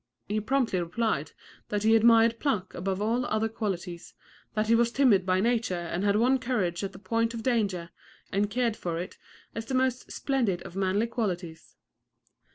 He 0.27 0.39
promptly 0.41 0.79
replied 0.81 1.31
that 1.69 1.83
he 1.83 1.95
admired 1.95 2.39
pluck 2.39 2.73
above 2.73 3.03
all 3.03 3.23
other 3.27 3.47
qualities, 3.47 4.15
that 4.55 4.65
he 4.65 4.73
was 4.73 4.91
timid 4.91 5.27
by 5.27 5.39
nature 5.41 5.75
and 5.75 6.03
had 6.03 6.15
won 6.15 6.39
courage 6.39 6.83
at 6.83 6.93
the 6.93 6.97
point 6.97 7.35
of 7.35 7.43
danger, 7.43 7.91
and 8.31 8.49
cared 8.49 8.75
for 8.75 8.97
it 8.97 9.19
as 9.53 9.67
the 9.67 9.75
most 9.75 10.11
splendid 10.11 10.63
of 10.63 10.75
manly 10.75 11.05
qualities. 11.05 11.75